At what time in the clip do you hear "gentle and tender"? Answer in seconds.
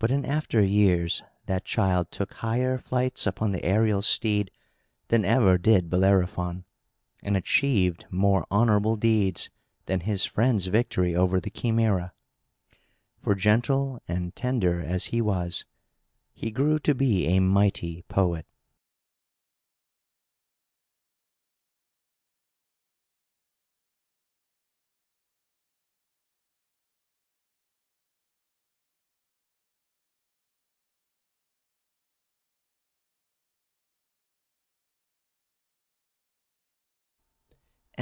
13.34-14.80